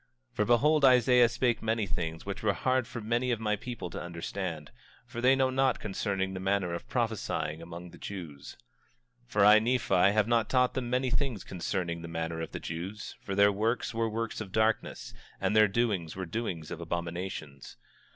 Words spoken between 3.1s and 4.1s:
of my people to